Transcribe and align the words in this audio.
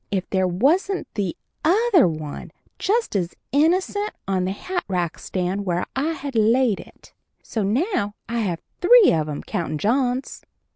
if 0.09 0.27
there 0.31 0.47
wasn't 0.47 1.07
the 1.13 1.37
other 1.63 2.07
one, 2.07 2.51
just 2.79 3.15
as 3.15 3.35
innocent, 3.51 4.09
on 4.27 4.45
the 4.45 4.51
hatrack 4.51 5.19
stand 5.19 5.63
where 5.63 5.85
I 5.95 6.13
had 6.13 6.33
laid 6.33 6.79
it. 6.79 7.13
So 7.43 7.61
now 7.61 8.15
I 8.27 8.39
have 8.39 8.63
three 8.79 9.13
of 9.13 9.29
'em, 9.29 9.43
countin' 9.43 9.77
John's. 9.77 10.41